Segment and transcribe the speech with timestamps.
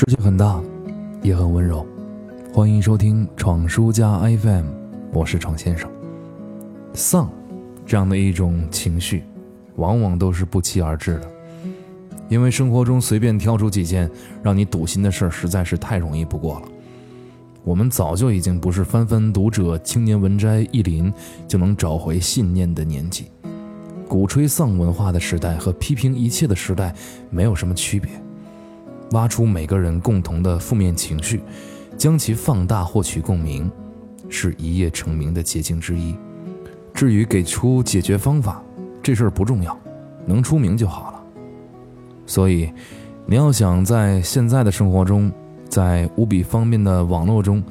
[0.00, 0.58] 世界很大，
[1.22, 1.86] 也很温柔。
[2.54, 4.64] 欢迎收听闯书家 FM，
[5.12, 5.90] 我是闯先生。
[6.94, 7.30] 丧，
[7.84, 9.24] 这样的一种情绪，
[9.76, 11.30] 往往都是不期而至的。
[12.30, 14.10] 因为生活中随便挑出几件
[14.42, 16.68] 让你堵心的事儿，实在是太容易不过了。
[17.62, 21.12] 我们早就已经不是翻翻读者、青年文摘一林
[21.46, 23.26] 就能找回信念的年纪。
[24.08, 26.94] 鼓吹丧文化的时代和批评一切的时代
[27.28, 28.10] 没有什么区别。
[29.12, 31.42] 挖出每个人共同的负面情绪，
[31.96, 33.70] 将其放大获取共鸣，
[34.28, 36.14] 是一夜成名的捷径之一。
[36.94, 38.62] 至于给出解决方法，
[39.02, 39.76] 这事儿不重要，
[40.26, 41.22] 能出名就好了。
[42.26, 42.70] 所以，
[43.26, 45.32] 你要想在现在的生活中，
[45.68, 47.62] 在无比方便的网络中，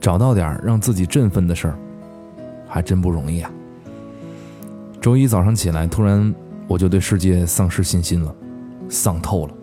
[0.00, 1.78] 找到点让自己振奋的事儿，
[2.68, 3.50] 还真不容易啊。
[5.00, 6.32] 周一早上起来，突然
[6.66, 8.34] 我就对世界丧失信心了，
[8.88, 9.54] 丧透了。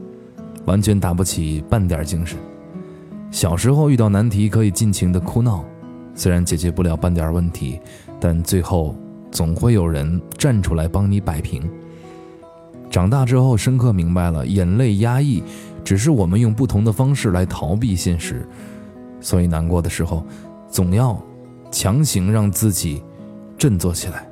[0.65, 2.37] 完全打不起半点精神。
[3.31, 5.63] 小时候遇到难题可以尽情的哭闹，
[6.13, 7.79] 虽然解决不了半点问题，
[8.19, 8.95] 但最后
[9.31, 11.61] 总会有人站出来帮你摆平。
[12.89, 15.43] 长大之后深刻明白了，眼泪压抑
[15.83, 18.47] 只是我们用不同的方式来逃避现实，
[19.19, 20.25] 所以难过的时候
[20.69, 21.21] 总要
[21.71, 23.03] 强行让自己
[23.57, 24.25] 振作起来，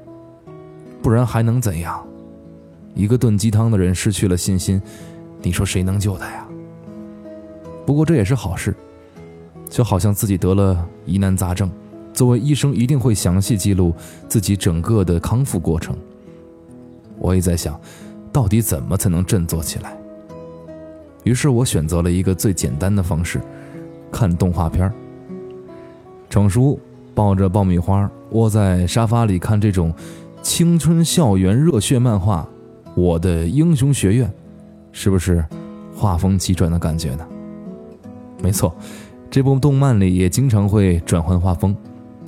[1.01, 2.01] 不然还能怎样？
[2.93, 4.81] 一个炖鸡汤的人失去了信心。
[5.43, 6.47] 你说谁能救他呀？
[7.85, 8.73] 不过这也是好事，
[9.69, 11.69] 就好像自己得了疑难杂症，
[12.13, 13.93] 作为医生一定会详细记录
[14.29, 15.93] 自己整个的康复过程。
[17.19, 17.79] 我也在想，
[18.31, 19.97] 到底怎么才能振作起来？
[21.23, 23.41] 于是我选择了一个最简单的方式，
[24.09, 24.93] 看动画片儿。
[26.29, 26.79] 程叔
[27.13, 29.93] 抱着爆米花窝在沙发里看这种
[30.41, 32.47] 青春校园热血漫画
[32.95, 34.27] 《我的英雄学院》。
[34.93, 35.43] 是不是
[35.93, 37.27] 画风急转的感觉呢？
[38.41, 38.73] 没错，
[39.29, 41.75] 这部动漫里也经常会转换画风，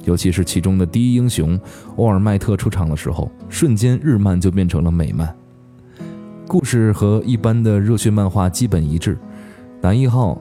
[0.03, 1.59] 尤其是其中的第一英雄
[1.95, 5.33] 欧尔麦特出场的时候，瞬间日漫就变成了美漫。
[6.47, 9.17] 故事和一般的热血漫画基本一致，
[9.81, 10.39] 男一号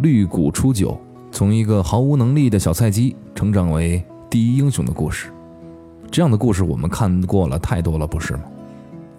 [0.00, 0.98] 绿谷初九
[1.30, 5.30] 从一个毫无能力的小菜鸡成长为第一英雄的故事。
[6.10, 8.42] 这样的故事我们看过了太多了，不是吗？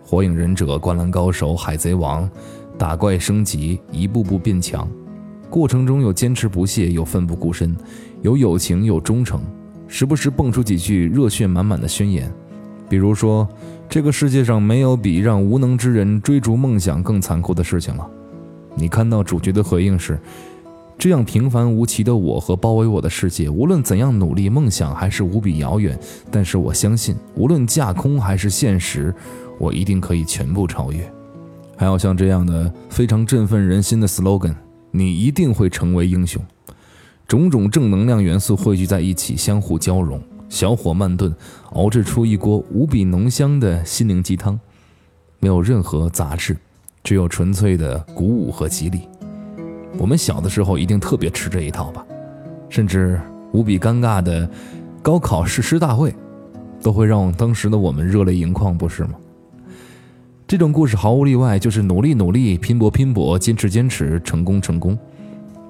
[0.06, 2.30] 火影忍者、灌篮高手、海贼王，
[2.78, 4.88] 打怪升级，一步步变强，
[5.50, 7.76] 过程中有坚持不懈，有奋不顾身，
[8.22, 9.42] 有友情，有忠诚，
[9.88, 12.32] 时不时蹦出几句热血满满的宣言，
[12.90, 13.48] 比如说
[13.88, 18.08] ：“这个世界上没有比让无能之人追逐梦想更残酷的事情了。”
[18.76, 20.20] 你看到主角的回应是
[20.98, 25.98] ：“这样平凡无奇的我和包围我的世界，无论怎样努力，梦想还是无比遥远。
[26.30, 29.14] 但是我相信，无论架空还是现实。”
[29.60, 31.12] 我一定可以全部超越，
[31.78, 34.56] 还有像这样的非常振奋人心的 slogan，
[34.92, 36.42] 你一定会成为英雄。
[37.28, 41.34] 种种正能量元素汇聚在一起，相互交融，小火慢炖，
[41.72, 44.60] 熬制出一锅无比浓香的心灵鸡汤。
[45.40, 46.56] 没有任何杂质，
[47.04, 49.02] 只有纯粹的鼓舞和激励。
[49.98, 52.06] 我们小的时候一定特别吃这一套吧，
[52.70, 53.20] 甚至
[53.52, 54.50] 无比尴尬的
[55.02, 56.14] 高考誓师大会，
[56.82, 59.14] 都会让当时的我们热泪盈眶，不是吗？
[60.54, 64.96] 这种故事毫无例外，就是努力努力，拼搏拼搏，坚持坚持，成功成功，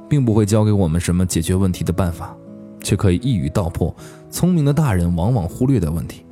[0.09, 2.35] 并不会教给我们什么解决问题的办法，
[2.81, 3.95] 却可以一语道破。
[4.29, 6.25] 聪明的大人往往忽略的问题，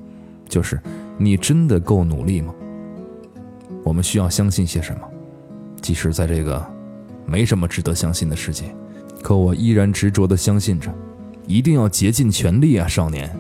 [0.50, 0.78] 就是
[1.18, 2.54] 你真的够努力吗？
[3.86, 5.08] 我们需要相信些什么？
[5.82, 6.62] 即使在这个
[7.26, 8.66] 没什么值得相信的世界，
[9.22, 10.94] 可我依然执着地相信着，
[11.48, 13.34] 一定要竭尽全力啊，少年！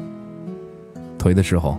[1.19, 1.77] 颓的时候，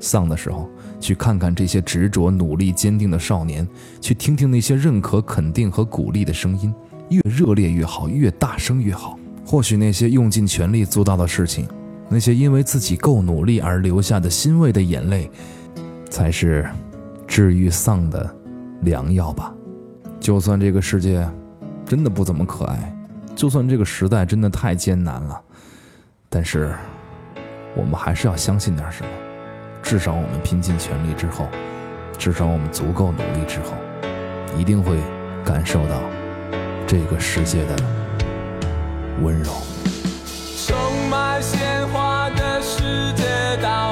[0.00, 0.68] 丧的时候。
[1.02, 3.66] 去看看这些执着、努力、坚定的少年，
[4.00, 6.72] 去听听那些认可、肯定和鼓励的声音，
[7.10, 9.18] 越热烈越好，越大声越好。
[9.44, 11.66] 或许那些用尽全力做到的事情，
[12.08, 15.28] 那些因为自己够努力而流下的欣慰的眼泪，
[16.08, 16.64] 才是
[17.26, 18.32] 治愈丧的
[18.82, 19.52] 良药吧。
[20.20, 21.28] 就算这个世界
[21.84, 22.96] 真的不怎么可爱，
[23.34, 25.42] 就算这个时代真的太艰难了，
[26.28, 26.72] 但是
[27.76, 29.21] 我们还是要相信点什么。
[29.82, 31.48] 至少我们拼尽全力之后，
[32.16, 33.74] 至少我们足够努力之后，
[34.56, 34.96] 一定会
[35.44, 36.00] 感受到
[36.86, 37.76] 这个世界的
[39.22, 39.52] 温柔。
[40.64, 40.76] 充
[41.10, 43.24] 满鲜花的世界
[43.60, 43.91] 到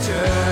[0.00, 0.43] soldier.